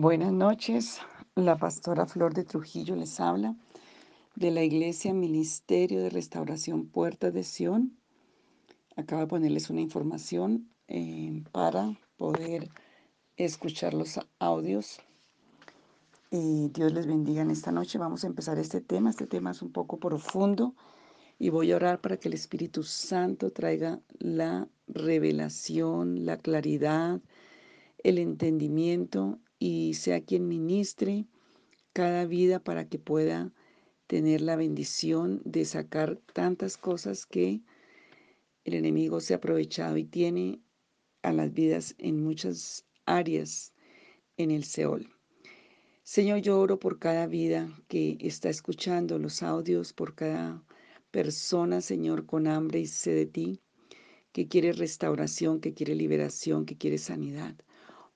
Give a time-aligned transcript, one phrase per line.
[0.00, 0.98] Buenas noches,
[1.34, 3.54] la pastora Flor de Trujillo les habla
[4.34, 7.98] de la Iglesia Ministerio de Restauración Puertas de Sion.
[8.96, 12.70] Acabo de ponerles una información eh, para poder
[13.36, 15.00] escuchar los audios.
[16.30, 17.98] Eh, Dios les bendiga en esta noche.
[17.98, 19.10] Vamos a empezar este tema.
[19.10, 20.74] Este tema es un poco profundo
[21.38, 27.20] y voy a orar para que el Espíritu Santo traiga la revelación, la claridad,
[28.02, 31.26] el entendimiento y sea quien ministre
[31.92, 33.52] cada vida para que pueda
[34.08, 37.60] tener la bendición de sacar tantas cosas que
[38.64, 40.60] el enemigo se ha aprovechado y tiene
[41.22, 43.72] a las vidas en muchas áreas
[44.36, 45.08] en el Seol.
[46.02, 50.64] Señor, yo oro por cada vida que está escuchando los audios, por cada
[51.10, 53.60] persona, Señor, con hambre y sed de ti,
[54.32, 57.54] que quiere restauración, que quiere liberación, que quiere sanidad.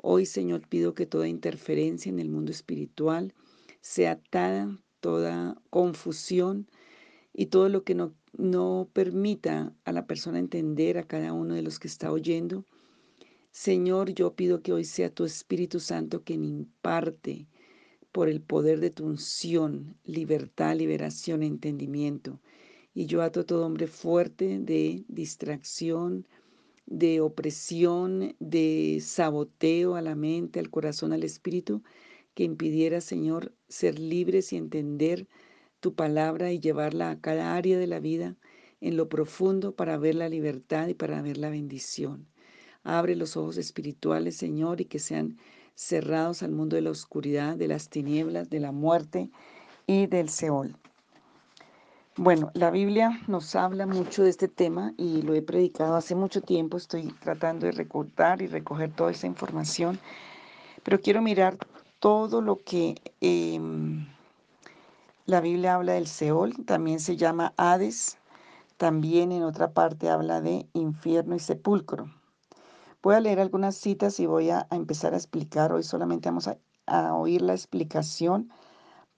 [0.06, 3.32] Hoy, Señor, pido que toda interferencia en el mundo espiritual
[3.80, 6.68] sea atada, toda confusión
[7.32, 11.62] y todo lo que no, no permita a la persona entender, a cada uno de
[11.62, 12.66] los que está oyendo.
[13.50, 17.48] Señor, yo pido que hoy sea tu Espíritu Santo quien imparte
[18.12, 22.42] por el poder de tu unción, libertad, liberación, entendimiento.
[22.92, 26.26] Y yo ato a todo hombre fuerte de distracción,
[26.86, 31.82] de opresión, de saboteo a la mente, al corazón, al espíritu,
[32.34, 35.28] que impidiera, Señor, ser libres y entender
[35.80, 38.36] tu palabra y llevarla a cada área de la vida
[38.80, 42.26] en lo profundo para ver la libertad y para ver la bendición.
[42.82, 45.38] Abre los ojos espirituales, Señor, y que sean
[45.74, 49.30] cerrados al mundo de la oscuridad, de las tinieblas, de la muerte
[49.86, 50.76] y del Seol.
[52.16, 56.42] Bueno, la Biblia nos habla mucho de este tema y lo he predicado hace mucho
[56.42, 56.76] tiempo.
[56.76, 59.98] Estoy tratando de recordar y recoger toda esa información,
[60.84, 61.58] pero quiero mirar
[61.98, 63.58] todo lo que eh,
[65.26, 68.16] la Biblia habla del Seol, también se llama Hades,
[68.76, 72.14] también en otra parte habla de infierno y sepulcro.
[73.02, 75.72] Voy a leer algunas citas y voy a, empezar a explicar.
[75.72, 76.48] Hoy solamente vamos
[76.86, 78.52] a oír la explicación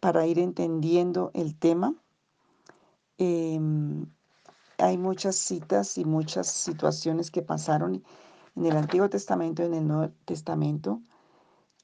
[0.01, 1.95] para ir entendiendo el tema.
[3.19, 3.59] Eh,
[4.79, 8.05] hay muchas citas y muchas situaciones que pasaron
[8.57, 11.01] en el Antiguo Testamento y en el Nuevo Testamento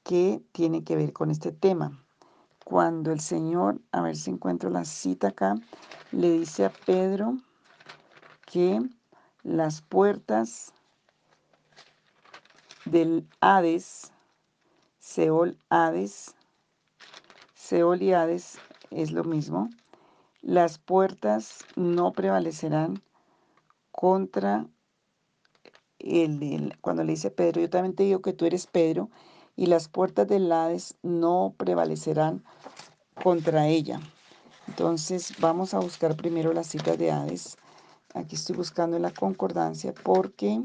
[0.03, 1.99] que tienen que ver con este tema.
[2.63, 5.55] Cuando el Señor, a ver si encuentro la cita acá,
[6.11, 7.37] le dice a Pedro
[8.45, 8.79] que
[9.43, 10.73] las puertas
[12.85, 14.11] del Hades,
[14.99, 16.35] Seol Hades,
[17.55, 18.59] Seol y Hades
[18.91, 19.69] es lo mismo,
[20.43, 23.01] las puertas no prevalecerán
[23.91, 24.67] contra
[25.99, 29.09] el, cuando le dice Pedro, yo también te digo que tú eres Pedro,
[29.55, 32.43] y las puertas del Hades no prevalecerán
[33.23, 34.01] contra ella.
[34.67, 37.57] Entonces vamos a buscar primero las citas de Hades.
[38.13, 40.61] Aquí estoy buscando la concordancia porque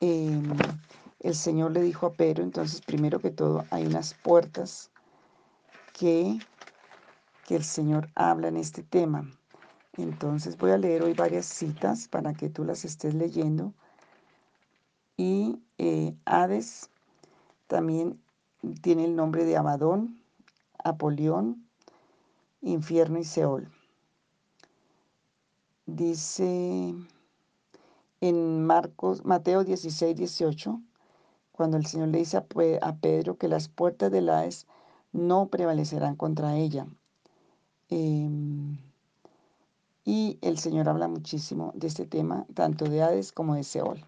[0.00, 0.42] eh,
[1.20, 4.90] el Señor le dijo a Pedro, entonces primero que todo hay unas puertas
[5.92, 6.38] que
[7.50, 9.28] que el Señor habla en este tema.
[9.96, 13.74] Entonces voy a leer hoy varias citas para que tú las estés leyendo.
[15.16, 16.90] Y eh, Hades
[17.66, 18.22] también
[18.82, 20.22] tiene el nombre de Abadón,
[20.84, 21.66] Apolión,
[22.62, 23.68] Infierno y Seol.
[25.86, 26.94] Dice
[28.20, 30.80] en Marcos, Mateo 16, 18,
[31.50, 32.46] cuando el Señor le dice a,
[32.82, 34.68] a Pedro que las puertas del Hades
[35.10, 36.86] no prevalecerán contra ella.
[37.90, 38.78] Em,
[40.04, 44.04] y el Señor habla muchísimo de este tema, tanto de Hades como de Seol.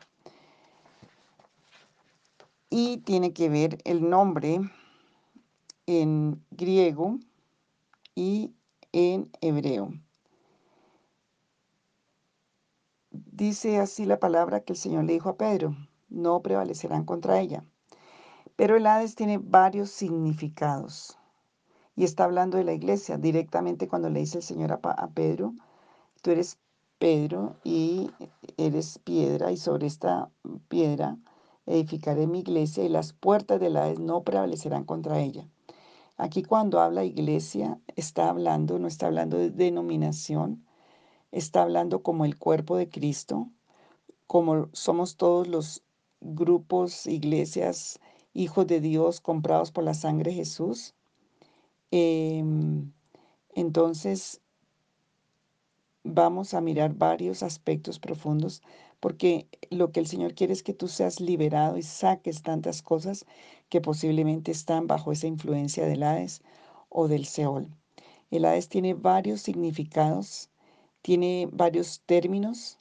[2.71, 4.61] Y tiene que ver el nombre
[5.87, 7.19] en griego
[8.15, 8.53] y
[8.93, 9.93] en hebreo.
[13.11, 15.77] Dice así la palabra que el Señor le dijo a Pedro,
[16.09, 17.65] no prevalecerán contra ella.
[18.57, 21.19] Pero el Hades tiene varios significados.
[21.97, 25.55] Y está hablando de la iglesia directamente cuando le dice el Señor a, Pedro,
[26.23, 26.59] tú eres
[26.99, 28.11] Pedro y
[28.57, 30.31] eres piedra y sobre esta
[30.69, 31.19] piedra
[31.67, 35.49] edificaré mi iglesia y las puertas de la no prevalecerán contra ella.
[36.17, 40.65] Aquí cuando habla iglesia está hablando, no está hablando de denominación,
[41.31, 43.49] está hablando como el cuerpo de Cristo,
[44.27, 45.83] como somos todos los
[46.21, 47.99] grupos, iglesias,
[48.35, 50.95] hijos de Dios comprados por la sangre de Jesús.
[51.93, 52.91] Em,
[53.55, 54.41] entonces,
[56.05, 58.63] vamos a mirar varios aspectos profundos
[58.99, 63.27] porque lo que el Señor quiere es que tú seas liberado y saques tantas cosas
[63.69, 66.43] que posiblemente están bajo esa influencia del Hades
[66.89, 67.69] o del Seol.
[68.31, 70.51] El Hades tiene varios significados,
[71.03, 72.79] tiene varios términos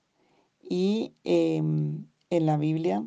[0.61, 3.05] y em, en la Biblia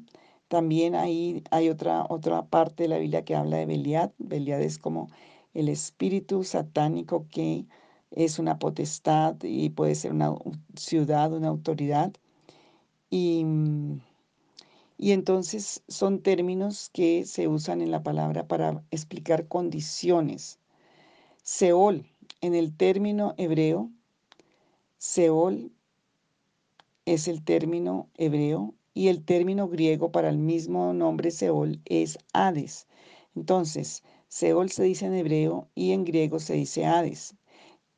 [0.48, 4.12] también hay, hay otra, otra parte de la Biblia que habla de Beliad.
[4.18, 5.08] Beliad es como
[5.54, 7.66] el espíritu satánico que
[8.10, 10.34] es una potestad y puede ser una
[10.76, 12.12] ciudad, una autoridad.
[13.10, 13.44] Y,
[14.98, 20.58] y entonces son términos que se usan en la palabra para explicar condiciones.
[21.42, 22.06] Seol,
[22.40, 23.90] en el término hebreo,
[24.98, 25.72] Seol
[27.04, 32.86] es el término hebreo y el término griego para el mismo nombre Seol es Hades.
[33.34, 34.02] Entonces,
[34.36, 37.36] Seol se dice en hebreo y en griego se dice Hades.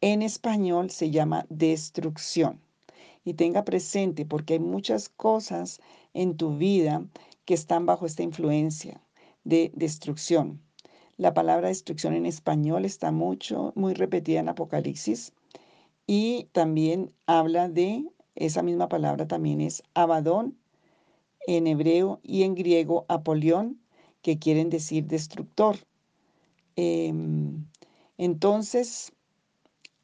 [0.03, 2.61] En español se llama destrucción.
[3.25, 5.81] Y tenga presente, porque hay muchas cosas
[6.13, 7.07] en tu vida
[7.47, 9.01] que están bajo esta influencia
[9.45, 10.61] de destrucción.
[11.17, 15.33] La palabra destrucción en español está mucho, muy repetida en Apocalipsis
[16.07, 18.05] y también habla de,
[18.35, 20.59] esa misma palabra también es Abadón
[21.47, 23.81] en hebreo y en griego Apolión,
[24.21, 25.79] que quieren decir destructor.
[26.77, 27.67] Em,
[28.19, 29.13] entonces,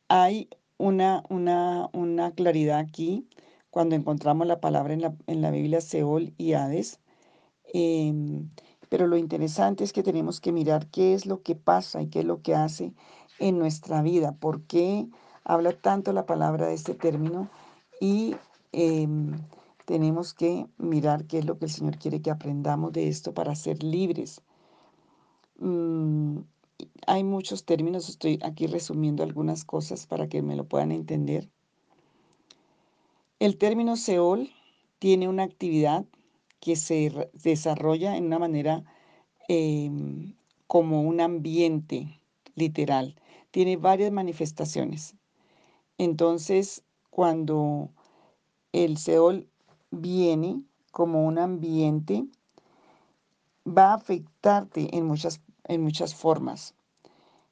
[0.08, 0.48] hay
[0.78, 3.28] una, una, una, claridad aquí
[3.70, 7.00] cuando encontramos la palabra en la, en la Biblia Seol y Hades.
[7.74, 8.50] Em,
[8.88, 12.20] pero lo interesante es que tenemos que mirar qué es lo que pasa y qué
[12.20, 12.92] es lo que hace
[13.38, 15.08] en nuestra vida, por qué
[15.44, 17.48] habla tanto la palabra de este término
[18.00, 18.36] y
[18.72, 19.32] em,
[19.86, 23.54] tenemos que mirar qué es lo que el Señor quiere que aprendamos de esto para
[23.54, 24.42] ser libres.
[25.58, 26.40] Mm,
[27.06, 31.48] hay muchos términos, estoy aquí resumiendo algunas cosas para que me lo puedan entender.
[33.38, 34.50] El término Seol
[34.98, 36.04] tiene una actividad
[36.60, 38.84] que se desarrolla en una manera
[39.48, 40.34] em,
[40.68, 42.20] como un ambiente
[42.54, 43.16] literal.
[43.50, 45.16] Tiene varias manifestaciones.
[45.98, 47.90] Entonces, cuando
[48.72, 49.48] el Seol
[49.90, 50.62] viene
[50.92, 52.24] como un ambiente,
[53.66, 56.74] va a afectarte en muchas, en muchas formas.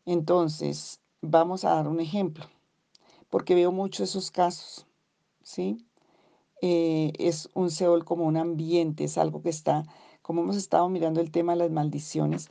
[0.06, 2.46] Entonces, vamos a dar un ejemplo,
[3.28, 4.86] porque veo muchos esos casos,
[5.42, 5.86] ¿sí?
[6.62, 9.84] Eh, es un Seol como un ambiente, es algo que está,
[10.22, 12.50] como hemos estado mirando el tema de las maldiciones,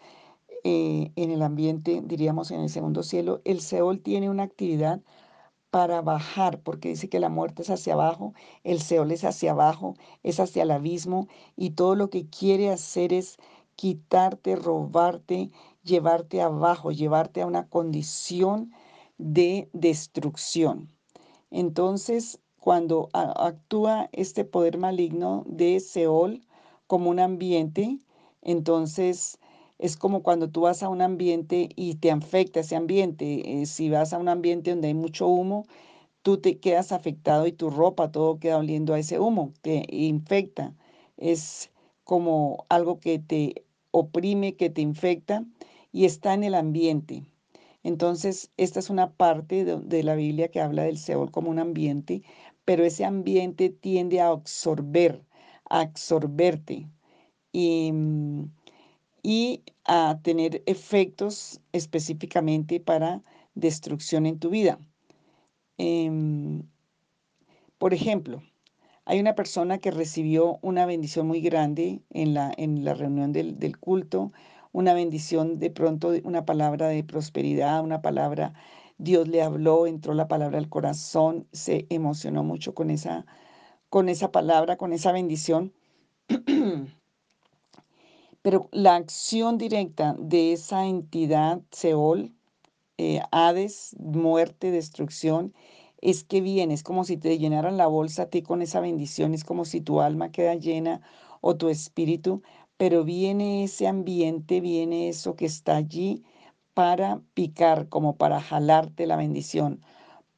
[0.64, 5.02] eh, en el ambiente, diríamos en el segundo cielo, el Seol tiene una actividad
[5.70, 8.34] para bajar, porque dice que la muerte es hacia abajo,
[8.64, 13.14] el Seol es hacia abajo, es hacia el abismo, y todo lo que quiere hacer
[13.14, 13.38] es
[13.80, 15.52] quitarte, robarte,
[15.86, 18.74] llevarte abajo, llevarte a una condición
[19.18, 20.90] de destrucción.
[21.50, 26.42] Entonces, cuando actúa este poder maligno de Seol
[26.88, 28.00] como un ambiente,
[28.42, 29.40] entonces
[29.78, 33.62] es como cuando tú vas a un ambiente y te afecta ese ambiente.
[33.62, 35.68] Eh, si vas a un ambiente donde hay mucho humo,
[36.22, 40.76] tú te quedas afectado y tu ropa, todo queda oliendo a ese humo, te infecta.
[41.16, 41.72] Es
[42.04, 45.46] como algo que te oprime, que te infecta
[45.92, 47.26] y está en el ambiente.
[47.84, 52.24] Entonces, esta es una parte de, la Biblia que habla del Seol como un ambiente
[52.70, 55.26] pero ese ambiente tiende a absorber,
[55.72, 56.88] a absorberte
[57.52, 58.44] y, mm,
[59.86, 63.24] a tener efectos específicamente para
[63.56, 64.78] destrucción en tu vida.
[65.80, 66.62] Em,
[67.80, 68.44] por ejemplo,
[69.10, 73.58] hay una persona que recibió una bendición muy grande en la, en la reunión del,
[73.58, 74.32] del culto,
[74.72, 78.54] una bendición de pronto, una palabra de prosperidad, una palabra
[79.00, 83.26] Dios le habló, entró la palabra al corazón, se emocionó mucho con esa,
[83.90, 85.74] con esa palabra, con esa bendición.
[88.44, 92.32] Pero la acción directa de esa entidad, Seol,
[93.00, 95.56] eh, Hades, muerte, destrucción,
[96.02, 99.34] es que viene, es como si te llenaran la bolsa a ti con esa bendición,
[99.34, 101.02] es como si tu alma queda llena
[101.42, 102.42] o tu espíritu,
[102.78, 106.24] pero viene ese ambiente, viene eso que está allí
[106.74, 109.82] para picar, como para jalarte la bendición,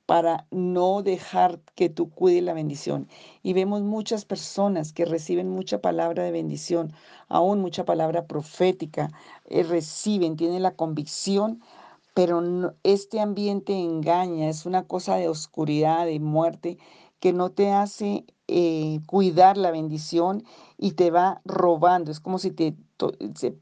[0.07, 3.07] para no dejar que tú cuides la bendición.
[3.43, 6.93] Y vemos muchas personas que reciben mucha palabra de bendición,
[7.29, 9.11] aún mucha palabra profética,
[9.45, 11.61] eh, reciben, tienen la convicción,
[12.13, 12.41] pero
[12.83, 16.77] este ambiente engaña, es una cosa de oscuridad, de muerte,
[17.19, 20.43] que no te hace eh, cuidar la bendición
[20.77, 22.11] y te va robando.
[22.11, 22.75] Es como si te,
[23.35, 23.55] se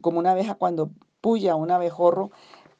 [0.00, 0.90] como una abeja cuando
[1.20, 2.30] puya un abejorro,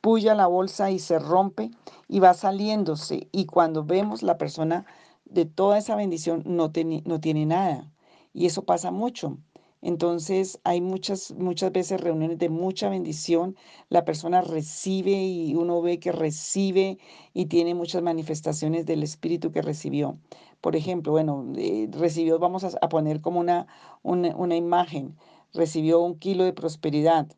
[0.00, 1.70] puya la bolsa y se rompe
[2.08, 3.28] y va saliéndose.
[3.32, 4.86] Y cuando vemos la persona
[5.24, 6.72] de toda esa bendición no,
[7.04, 7.92] no tiene nada.
[8.32, 9.38] Y eso pasa mucho.
[9.86, 13.54] Entonces hay muchas, muchas veces reuniones de mucha bendición.
[13.88, 16.98] La persona recibe y uno ve que recibe
[17.32, 20.18] y tiene muchas manifestaciones del Espíritu que recibió.
[20.60, 23.68] Por ejemplo, bueno, eh, recibió, vamos a, poner como una,
[24.02, 25.16] una, una imagen,
[25.54, 27.28] recibió un kilo de prosperidad,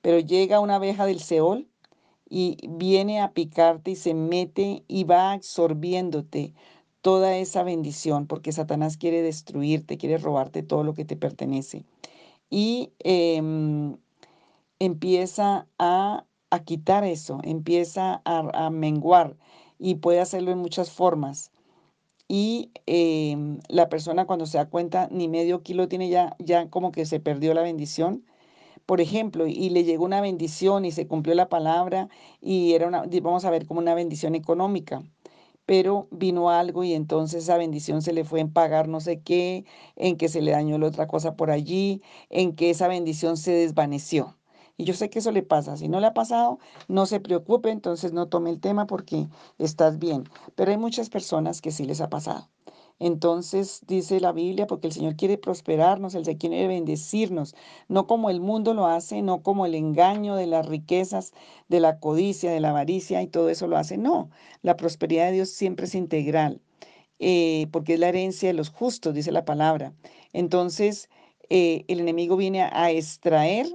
[0.00, 1.68] pero llega una abeja del Seol
[2.28, 6.52] y viene a picarte y se mete y va absorbiéndote
[7.02, 11.84] toda esa bendición, porque Satanás quiere destruirte, quiere robarte todo lo que te pertenece.
[12.48, 13.96] Y em,
[14.78, 16.24] empieza a,
[16.64, 19.36] quitar eso, empieza a, menguar
[19.78, 21.50] y puede hacerlo en muchas formas.
[22.28, 26.92] Y em, la persona cuando se da cuenta, ni medio kilo tiene ya, ya como
[26.92, 28.24] que se perdió la bendición.
[28.86, 32.08] Por ejemplo, y le llegó una bendición y se cumplió la palabra
[32.40, 35.02] y era una, vamos a ver, como una bendición económica
[35.66, 39.64] pero vino algo y entonces esa bendición se le fue en pagar no sé qué,
[39.96, 43.52] en que se le dañó la otra cosa por allí, en que esa bendición se
[43.52, 44.36] desvaneció.
[44.76, 45.76] Y yo sé que eso le pasa.
[45.76, 49.28] Si no le ha pasado, no se preocupe, entonces no tome el tema porque
[49.58, 50.24] estás bien.
[50.54, 52.48] Pero hay muchas personas que sí les ha pasado.
[52.98, 57.54] Entonces dice la Biblia, porque el Señor quiere prosperarnos, el Señor quiere bendecirnos,
[57.88, 61.32] no como el mundo lo hace, no como el engaño de las riquezas,
[61.68, 63.98] de la codicia, de la avaricia y todo eso lo hace.
[63.98, 64.30] No,
[64.62, 66.60] la prosperidad de Dios siempre es integral,
[67.18, 69.92] eh, porque es la herencia de los justos, dice la palabra.
[70.32, 71.08] Entonces,
[71.50, 73.66] eh, el enemigo viene a extraer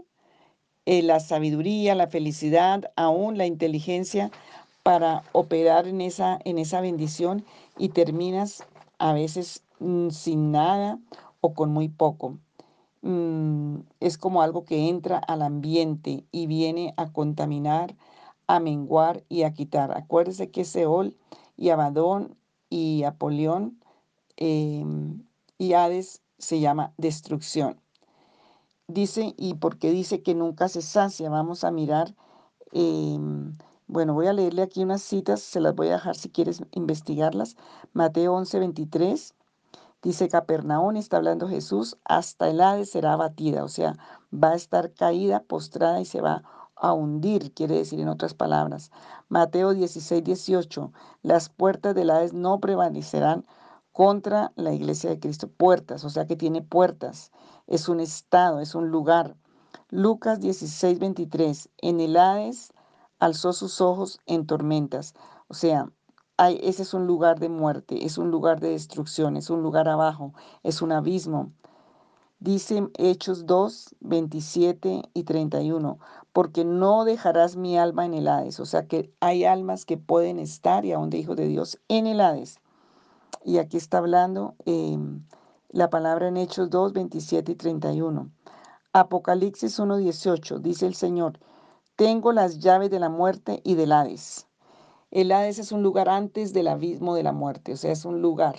[0.85, 4.31] eh, la sabiduría, la felicidad, aún la inteligencia
[4.83, 7.43] para operar en esa, en esa bendición
[7.77, 8.63] y terminas
[8.99, 10.99] a veces mm, sin nada
[11.41, 12.39] o con muy poco.
[13.01, 17.95] Mm, es como algo que entra al ambiente y viene a contaminar,
[18.47, 19.95] a menguar y a quitar.
[19.95, 21.15] Acuérdese que Seol
[21.57, 22.37] y Abadón
[22.69, 23.79] y Apolión
[24.37, 25.23] em,
[25.57, 27.79] y Hades se llama destrucción.
[28.87, 32.15] Dice, y porque dice que nunca se sacia, vamos a mirar
[32.71, 36.61] em, bueno, voy a leerle aquí unas citas, se las voy a dejar si quieres
[36.71, 37.55] investigarlas.
[37.93, 39.33] Mateo 11, 23.
[40.01, 43.97] Dice Capernaún, está hablando Jesús, hasta el Hades será abatida, o sea,
[44.31, 46.43] va a estar caída, postrada y se va
[46.75, 48.91] a hundir, quiere decir en otras palabras.
[49.29, 50.91] Mateo 16, 18,
[51.23, 53.45] las puertas del Hades no prevalecerán
[53.91, 55.47] contra la iglesia de Cristo.
[55.47, 57.31] Puertas, o sea que tiene puertas,
[57.65, 59.35] es un estado, es un lugar.
[59.89, 62.71] Lucas 16, 23, en el Hades
[63.19, 65.13] alzó sus ojos en tormentas.
[65.47, 65.89] O sea,
[66.37, 69.89] hay, ese es un lugar de muerte, es un lugar de destrucción, es un lugar
[69.89, 70.33] abajo,
[70.63, 71.51] es un abismo.
[72.39, 75.97] Dice Hechos 2, 27 y 31,
[76.33, 78.59] porque no dejarás mi alma en el Hades.
[78.59, 82.05] O sea que hay almas que pueden estar, y aún de Hijo de Dios, en
[82.05, 82.59] el Hades.
[83.43, 85.25] Y aquí está hablando em,
[85.69, 88.29] la palabra en Hechos 2, 27 y 31.
[88.93, 91.39] Apocalipsis 1, 18, dice el Señor,
[91.97, 94.45] tengo las llaves de la muerte y del Hades.
[95.09, 98.21] El Hades es un lugar antes del abismo de la muerte, o sea, es un
[98.21, 98.55] lugar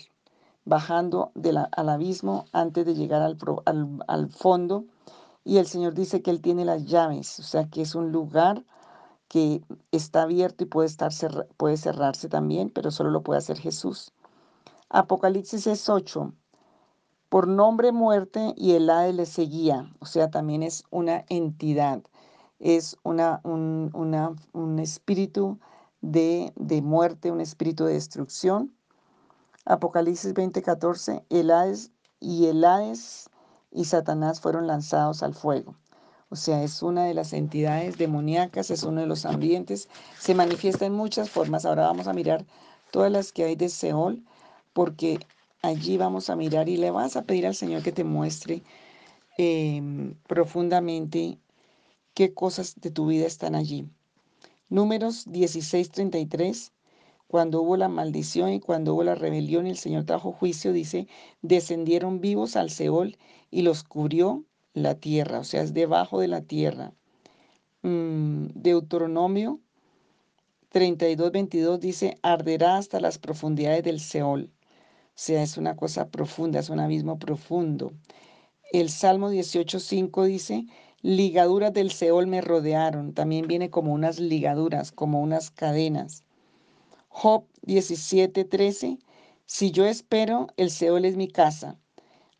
[0.65, 1.31] bajando
[1.71, 4.87] al abismo antes de llegar al, fondo.
[5.45, 8.65] Y el Señor dice que Él tiene las llaves, o sea, que es un lugar
[9.29, 11.13] que está abierto y puede, estar
[11.57, 14.11] puede cerrarse también, pero solo lo puede hacer Jesús.
[14.89, 16.33] Apocalipsis es 8.
[17.29, 22.03] Por nombre muerte y el Hades le seguía, o sea, también es una entidad
[22.59, 25.59] es una, un, espíritu
[26.01, 28.73] de, muerte, un espíritu de destrucción.
[29.65, 32.65] Apocalipsis 20:14, el Hades y el
[33.71, 35.77] y Satanás fueron lanzados al fuego.
[36.31, 39.89] O sea, es una de las entidades demoníacas, es uno de los ambientes,
[40.19, 41.65] se manifiesta en muchas formas.
[41.65, 42.45] Ahora vamos a mirar
[42.91, 44.23] todas las que hay de Seol,
[44.73, 45.21] porque
[45.63, 48.63] allí vamos a mirar y le vas a pedir al Señor que te muestre
[49.39, 51.39] em, profundamente
[52.19, 53.87] qué cosas de tu vida están allí.
[54.69, 56.73] Números 16:33,
[57.29, 61.07] cuando hubo la maldición y cuando hubo la rebelión y el Señor trajo juicio, dice,
[61.43, 63.17] descendieron vivos al Seol
[63.53, 64.43] y los cubrió
[64.75, 66.93] la tierra, o sea, es debajo de la tierra.
[67.83, 69.61] Mm, Deuteronomio
[70.73, 74.51] 32:22 dice, arderá hasta las profundidades del Seol.
[74.51, 77.93] O sea, es una cosa profunda, es un abismo profundo.
[78.73, 80.67] El Salmo 18:5 dice,
[81.03, 83.13] Ligaduras del Seol me rodearon.
[83.15, 86.25] También viene como unas ligaduras, como unas cadenas.
[87.09, 88.99] Job 17:13.
[89.47, 91.79] Si yo espero, el Seol es mi casa.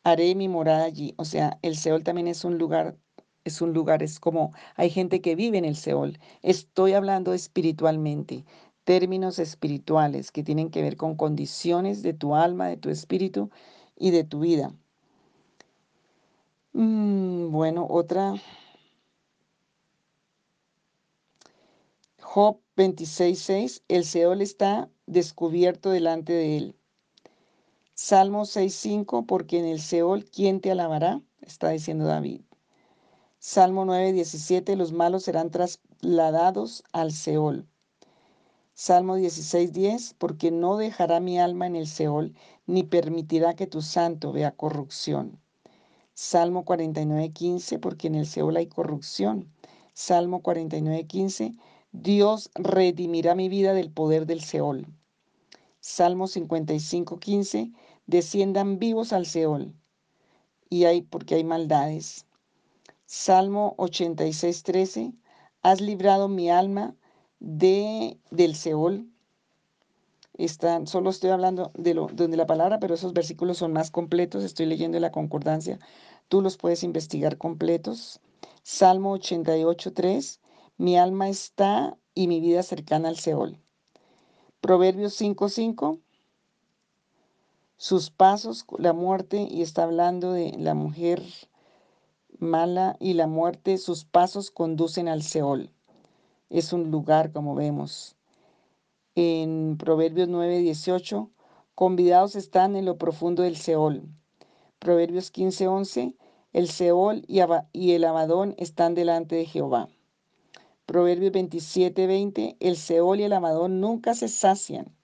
[0.05, 1.15] Haré mi morada allí.
[1.19, 2.99] O sea, el Seol también es un lugar,
[3.45, 6.19] es un lugar, es como hay gente que vive en el Seol.
[6.43, 8.45] Estoy hablando espiritualmente.
[8.85, 13.51] términos espirituales que tienen que ver con condiciones de tu alma, de tu espíritu
[13.97, 14.75] y de tu vida.
[16.79, 18.35] Mm, bueno, otra.
[22.21, 26.77] Job 26.6, el Seol está descubierto delante de él.
[27.95, 31.21] Salmo 6.5, porque en el Seol, ¿quién te alabará?
[31.41, 32.43] Está diciendo David.
[33.41, 37.67] Salmo 9.17, los malos serán trasladados al Seol.
[38.73, 44.31] Salmo 16.10, porque no dejará mi alma en el Seol, ni permitirá que tu santo
[44.31, 45.41] vea corrupción.
[46.21, 49.49] Salmo 49.15, porque en el Seol hay corrupción.
[49.95, 51.57] Salmo 49.15,
[51.93, 54.89] Dios redimirá mi vida del poder del Seol.
[55.79, 57.73] Salmo 55.15,
[58.07, 59.73] desciendan vivos al Seol.
[60.69, 62.27] Y hay, porque hay maldades.
[63.07, 65.15] Salmo 86.13,
[65.63, 66.97] has librado mi alma
[67.39, 69.07] de, del Seol.
[70.35, 74.45] Están, solo estoy hablando de, lo, de la palabra, pero esos versículos son más completos.
[74.45, 75.81] Estoy leyendo en la concordancia.
[76.29, 78.21] Tú los puedes investigar completos.
[78.63, 80.41] Salmo 88.3,
[80.77, 83.59] mi alma está y mi vida cercana al Seol.
[84.61, 86.01] Proverbios 5.5,
[87.79, 91.23] sus pasos, la muerte, y está hablando de la mujer
[92.39, 95.71] mala y la muerte, sus pasos conducen al Seol.
[96.51, 98.17] Es un lugar, como vemos.
[99.15, 101.31] En Proverbios 9.18,
[101.75, 104.09] convidados están en lo profundo del Seol.
[104.79, 106.15] Proverbios 15.11,
[106.53, 109.89] el Seol y el Abadón están delante de Jehová.
[110.87, 114.95] Proverbios 27.20, el Seol y el Abadón nunca se sacian.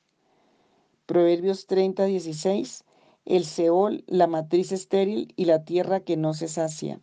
[1.07, 2.85] Proverbios 30.16,
[3.25, 7.01] el Seol, la matriz estéril y la tierra que no se sacia.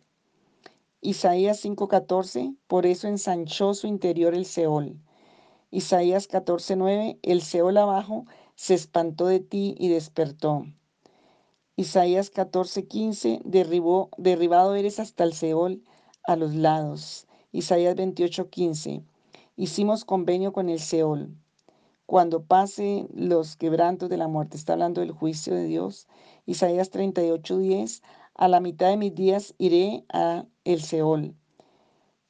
[1.02, 4.98] Isaías 5:14, por eso ensanchó su interior el Seol.
[5.70, 8.24] Isaías 14:9, el Seol abajo
[8.54, 10.64] se espantó de ti y despertó.
[11.76, 15.82] Isaías 14:15, derribó, derribado eres hasta el Seol
[16.22, 17.26] a los lados.
[17.50, 19.02] Isaías 28:15,
[19.56, 21.34] hicimos convenio con el Seol.
[22.04, 26.08] Cuando pase los quebrantos de la muerte, está hablando del juicio de Dios.
[26.44, 28.02] Isaías 38:10,
[28.34, 31.34] a la mitad de mis días iré a el Seol.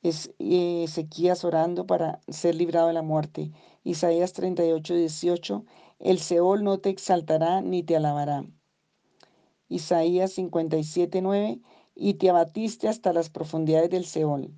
[0.02, 3.50] Es Ezequías orando para ser librado de la muerte.
[3.83, 5.64] Isaías 38, 18.
[5.98, 8.44] El Seol no te exaltará ni te alabará.
[9.72, 11.61] Isaías 57, 9.
[11.94, 14.50] Y te abatiste hasta las profundidades del Seol.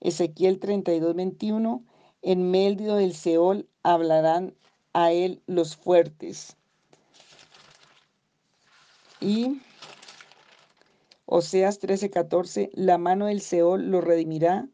[0.00, 1.84] Ezequiel 32, 21.
[2.22, 4.54] En medio del Seol hablarán
[4.92, 6.56] a él los fuertes.
[9.20, 9.60] Y
[11.32, 14.68] Oseas 13:14, la mano del Seol los redimirá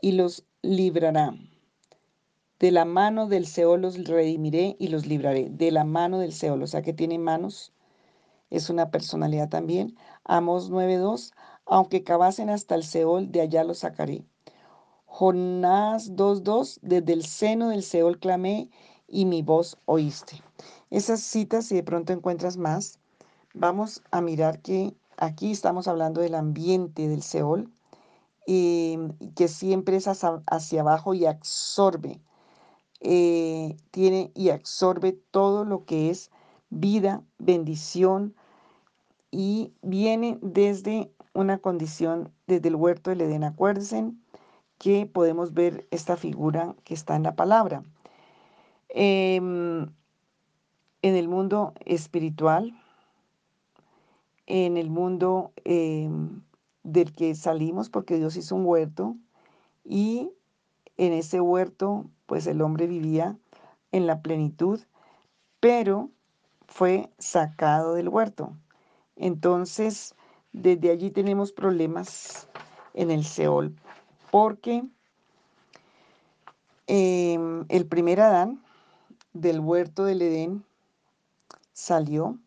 [0.00, 1.34] y los librará.
[2.58, 5.50] De la mano del Seol los redimiré y los libraré.
[5.50, 7.74] De la mano del Seol, o sea que tiene manos,
[8.56, 9.96] es una personalidad también.
[10.24, 11.32] Amos 9:2,
[11.66, 14.24] aunque cavasen hasta el Seol, de allá los sacaré.
[15.06, 18.70] Jonás 2:2, desde el seno del Seol clamé
[19.08, 20.42] y mi voz oíste.
[20.90, 22.98] Esas citas, si de pronto encuentras más,
[23.54, 27.70] vamos a mirar que Aquí estamos hablando del ambiente del Seol,
[28.46, 32.20] em, que siempre es hacia, abajo y absorbe,
[33.00, 36.30] eh, tiene y absorbe todo lo que es
[36.70, 38.34] vida, bendición,
[39.36, 43.42] y viene desde una condición, desde el huerto del Edén.
[43.42, 44.12] Acuérdense
[44.78, 47.82] que podemos ver esta figura que está en la palabra.
[48.90, 49.92] Em,
[51.02, 52.80] en el mundo espiritual,
[54.46, 56.42] en el mundo em,
[56.84, 59.16] del que salimos porque Dios hizo un huerto
[59.84, 60.30] y
[60.96, 63.36] en ese huerto pues el hombre vivía
[63.90, 64.80] en la plenitud,
[65.58, 66.10] pero
[66.68, 68.54] fue sacado del huerto.
[69.16, 70.14] Entonces,
[70.52, 72.48] desde allí tenemos problemas
[72.94, 73.74] en el Seol,
[74.30, 74.84] porque
[76.86, 78.62] em, el primer Adán
[79.32, 80.64] del huerto del Edén
[81.72, 82.38] salió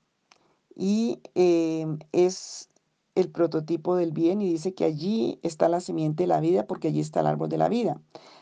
[0.75, 2.69] y em, es
[3.15, 6.89] el prototipo del bien y dice que allí está la simiente de la vida porque
[6.89, 7.99] allí está el árbol de la vida.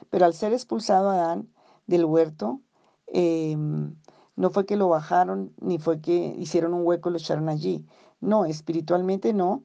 [0.09, 1.49] Pero al ser expulsado Adán
[1.87, 2.61] del huerto,
[3.07, 3.95] em,
[4.35, 7.85] no fue que lo bajaron ni fue que hicieron un hueco y lo echaron allí.
[8.25, 9.63] No, espiritualmente no,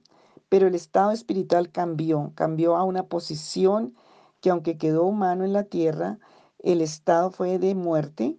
[0.49, 3.95] pero el estado espiritual cambió, cambió a una posición
[4.41, 6.19] que aunque quedó humano en la tierra,
[6.63, 8.37] el estado fue de muerte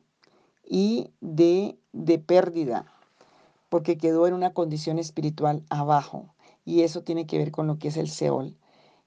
[0.66, 2.86] y de, de pérdida
[3.72, 6.36] porque quedó en una condición espiritual abajo.
[6.66, 8.58] Y eso tiene que ver con lo que es el Seol.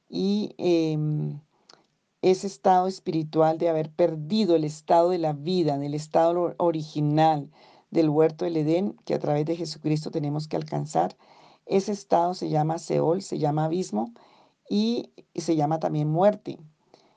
[0.08, 1.38] Y em,
[2.22, 7.50] ese estado espiritual de haber perdido el estado de la vida, del estado original
[7.94, 11.16] del huerto del Edén, que a través de Jesucristo tenemos que alcanzar.
[11.64, 14.12] Ese estado se llama Seol, se llama abismo
[14.68, 16.58] y se llama también muerte.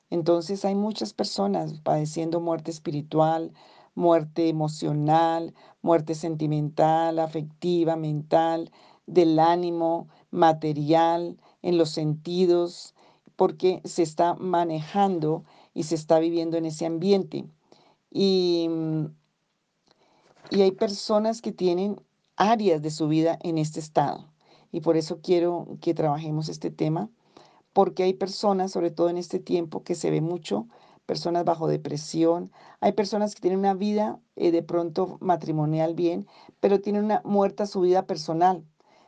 [0.08, 3.52] Entonces hay muchas personas padeciendo muerte espiritual,
[3.96, 8.70] muerte emocional, muerte sentimental, afectiva, mental,
[9.06, 12.94] del ánimo, material, en los sentidos,
[13.34, 15.42] porque se está manejando
[15.74, 17.46] y se está viviendo en ese ambiente.
[18.12, 18.70] Y,
[20.50, 22.00] y hay personas que tienen
[22.36, 24.32] áreas de su vida en este estado.
[24.72, 27.10] Y por eso quiero que trabajemos este tema
[27.72, 30.66] porque hay personas, sobre todo en este tiempo, que se ve mucho,
[31.06, 36.26] personas bajo depresión, hay personas que tienen una vida eh, de pronto matrimonial bien,
[36.60, 38.64] pero tienen una muerta su vida personal,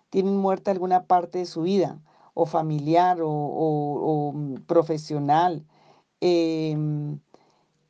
[0.09, 2.01] tienen muerta alguna parte de su vida,
[2.35, 5.67] o familiar, o, mm, profesional,
[6.21, 7.19] em,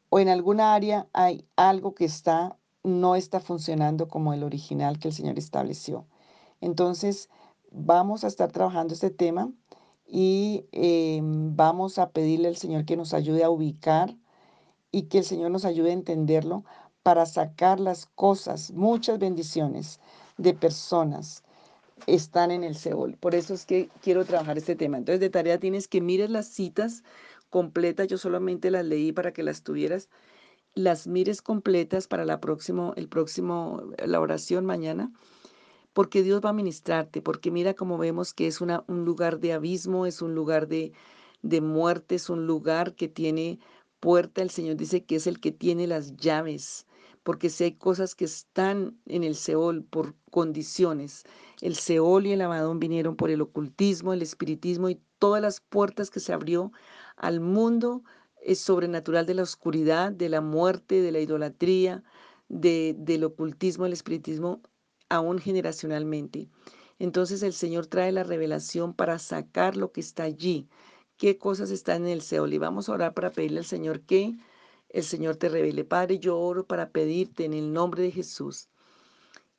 [0.09, 5.09] o en alguna área hay algo que está, no está funcionando como el original que
[5.09, 6.07] el Señor estableció.
[6.61, 7.29] Entonces,
[7.71, 9.51] vamos a estar trabajando este tema
[10.07, 14.17] y em, vamos a pedirle al Señor que nos ayude a ubicar
[14.91, 16.65] y que el Señor nos ayude a entenderlo
[17.03, 20.01] para sacar las cosas, muchas bendiciones
[20.37, 21.43] de personas
[22.07, 23.17] están en el Seol.
[23.17, 24.99] Por eso es que quiero trabajar este tema.
[24.99, 27.03] Entonces, de tarea tienes que mires las citas
[27.51, 28.09] completas.
[28.09, 30.09] Yo solamente las leí para que las tuvieras.
[30.75, 35.13] Las mires completas para la próximo, el próximo, la oración mañana
[35.93, 39.53] porque Dios va a ministrarte, porque mira como vemos que es una, un lugar de
[39.53, 40.93] abismo, es un lugar de,
[41.43, 43.59] de muerte, es un lugar que tiene
[43.99, 44.43] puerta.
[44.43, 46.87] El Señor dice que es el que tiene las llaves,
[47.23, 51.25] porque si hay cosas que están en el Seol por condiciones,
[51.61, 56.11] el Seol y el Abadón vinieron por el ocultismo, el espiritismo y todas las puertas
[56.11, 56.73] que se abrió
[57.17, 58.03] al mundo
[58.43, 62.03] es sobrenatural de la oscuridad, de la muerte, de la idolatría,
[62.49, 64.61] de, del ocultismo, el espiritismo,
[65.09, 66.49] aún generacionalmente.
[66.99, 70.69] Entonces el Señor trae la revelación para sacar lo que está allí,
[71.17, 72.53] qué cosas están en el Seol.
[72.53, 74.35] Y vamos a orar para pedirle al Señor que
[74.89, 75.85] el Señor te revele.
[75.85, 78.69] Padre, yo oro para pedirte en el nombre de Jesús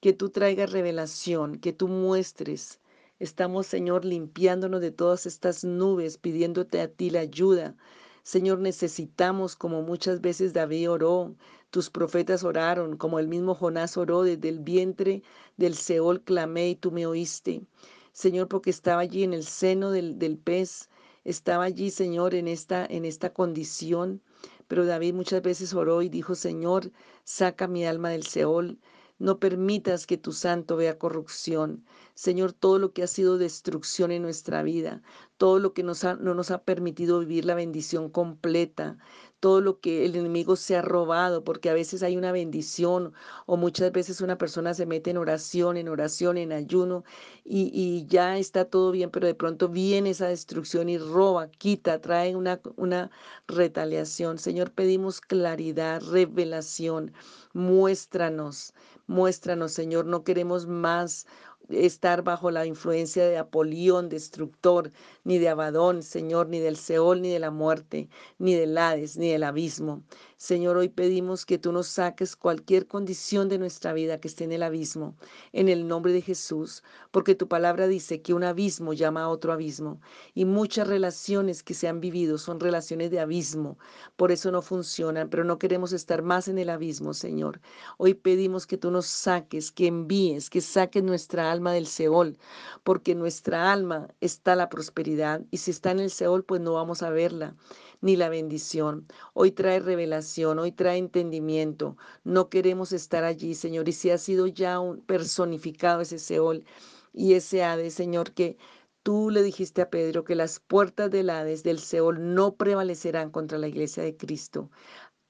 [0.01, 2.81] que tú traigas revelación, que tú muestres.
[3.19, 7.75] Estamos, Señor, limpiándonos de todas estas nubes, pidiéndote a ti la ayuda.
[8.23, 11.35] Señor, necesitamos, como muchas veces David oró,
[11.71, 15.23] tus profetas oraron, como el mismo Jonás oró desde el vientre
[15.57, 17.63] del Seol clamé y tú me oíste.
[18.11, 20.89] Señor, porque estaba allí en el seno del, del pez,
[21.23, 24.21] estaba allí, Señor, en esta, en esta condición.
[24.67, 26.91] Pero David muchas veces oró y dijo, Señor,
[27.23, 28.79] saca mi alma del Seol.
[29.19, 31.85] No permitas que tu santo vea corrupción.
[32.15, 35.03] Señor, todo lo que ha sido destrucción en nuestra vida,
[35.41, 38.99] todo lo que nos no nos ha permitido vivir la bendición completa,
[39.39, 43.11] todo lo que el enemigo se ha robado, porque a veces hay una bendición
[43.47, 47.03] o muchas veces una persona se mete en oración, en oración, en ayuno
[47.43, 51.99] y, y ya está todo bien, pero de pronto viene esa destrucción y roba, quita,
[52.01, 53.09] trae una, una
[53.47, 54.37] retaliación.
[54.37, 57.13] Señor, pedimos claridad, revelación,
[57.53, 58.75] muéstranos,
[59.07, 61.25] muéstranos, Señor, no queremos más
[61.69, 64.91] estar bajo la influencia de Apolión, destructor,
[65.23, 69.29] ni de Abadón, Señor, ni del Seol, ni de la muerte, ni del Hades, ni
[69.29, 70.03] del abismo.
[70.41, 74.51] Señor, hoy pedimos que tú nos saques cualquier condición de nuestra vida que esté en
[74.51, 75.15] el abismo,
[75.53, 79.53] en el nombre de Jesús, porque tu palabra dice que un abismo llama a otro
[79.53, 80.01] abismo,
[80.33, 83.77] y muchas relaciones que se han vivido son relaciones de abismo,
[84.15, 87.61] por eso no funcionan, pero no queremos estar más en el abismo, Señor.
[87.99, 92.39] Hoy pedimos que tú nos saques, que envíes, que saques nuestra alma del Seol,
[92.83, 97.03] porque nuestra alma está la prosperidad, y si está en el Seol, pues no vamos
[97.03, 97.55] a verla
[98.01, 99.07] ni la bendición.
[99.33, 101.97] Hoy trae revelación, hoy trae entendimiento.
[102.23, 103.87] No queremos estar allí, Señor.
[103.89, 106.65] Y si ha sido ya un personificado ese Seol
[107.13, 108.57] y ese Hades, Señor, que
[109.03, 113.57] tú le dijiste a Pedro que las puertas del Hades, del Seol, no prevalecerán contra
[113.57, 114.69] la iglesia de Cristo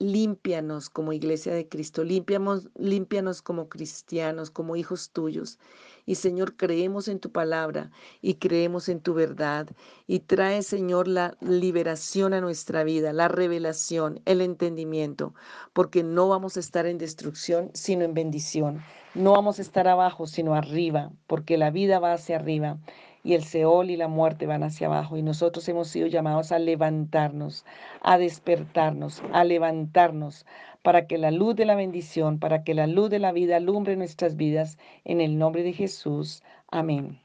[0.02, 5.60] límpianos como iglesia de Cristo, límpianos, límpianos como cristianos, como hijos tuyos.
[6.08, 9.70] Y Señor, creemos en tu palabra y creemos en tu verdad.
[10.08, 15.36] Y trae, Señor, la liberación a nuestra vida, la revelación, el entendimiento,
[15.74, 18.82] porque no vamos a estar en destrucción, sino en bendición.
[19.14, 22.80] No vamos a estar abajo, sino arriba, porque la vida va hacia arriba
[23.24, 25.18] y el Seol y la muerte van hacia abajo.
[25.18, 27.66] Y nosotros hemos sido llamados a levantarnos,
[28.02, 30.46] a despertarnos, a levantarnos,
[30.84, 33.96] para que la luz de la bendición, para que la luz de la vida alumbre
[33.96, 34.78] nuestras vidas.
[35.06, 36.44] En el nombre de Jesús.
[36.72, 37.21] Amén.